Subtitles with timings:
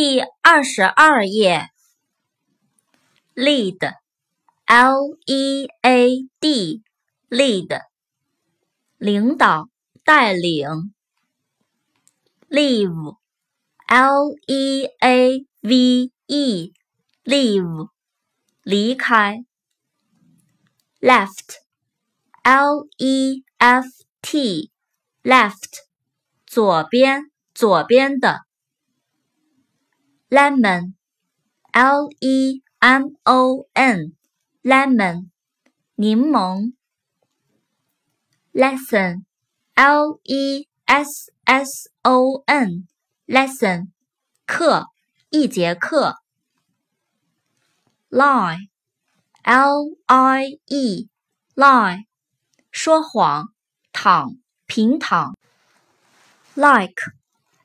[0.00, 1.70] 第二十二页
[3.34, 7.82] ，lead，l e a d，lead，
[8.96, 9.68] 领导、
[10.04, 10.94] 带领。
[12.48, 17.88] leave，l e a v e，leave，
[18.62, 19.44] 离开。
[21.00, 23.88] left，l e f
[24.22, 25.80] t，left，
[26.46, 28.47] 左边，左边的。
[30.29, 30.95] lemon,
[31.73, 34.15] l e m o n,
[34.63, 35.29] lemon,
[35.95, 36.73] 柠檬。
[38.53, 39.25] lesson,
[39.75, 42.87] l e s s o n,
[43.25, 43.91] lesson,
[44.45, 44.85] 课，
[45.29, 46.15] 一节课。
[48.09, 48.69] lie,
[49.43, 51.09] l i e,
[51.55, 52.05] lie,
[52.71, 53.47] 说谎，
[53.91, 54.37] 躺，
[54.67, 55.33] 平躺。
[56.55, 57.01] like,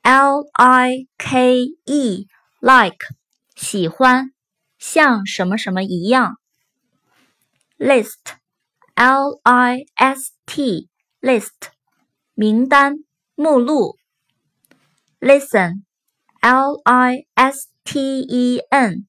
[0.01, 2.25] l i k e.
[2.64, 2.96] Like
[3.54, 4.32] 喜欢，
[4.78, 6.38] 像什么什么一样。
[7.76, 8.38] list
[8.94, 10.88] l i s t
[11.20, 11.72] list
[12.32, 13.98] 名单目录。
[15.20, 15.82] listen
[16.40, 19.06] l i s t e n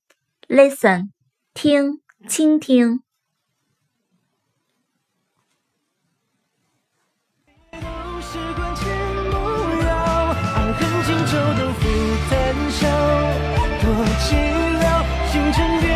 [0.49, 1.11] listen
[1.53, 3.05] 听倾听。
[10.79, 11.81] 恨荆州都付
[12.29, 12.33] 谈
[12.71, 12.87] 笑，
[13.81, 13.83] 多
[14.19, 14.27] 寂
[14.81, 14.83] 寥。
[15.31, 15.94] 星辰。